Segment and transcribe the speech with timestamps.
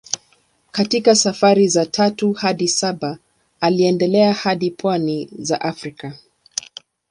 [0.71, 3.17] Katika safari za tatu hadi saba
[3.59, 6.13] aliendelea hadi pwani za Afrika.